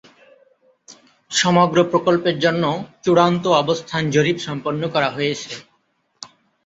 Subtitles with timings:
[1.31, 2.63] সমগ্র প্রকল্পের জন্য
[3.03, 5.51] চূড়ান্ত অবস্থান জরিপ সম্পন্ন করা হয়েছে।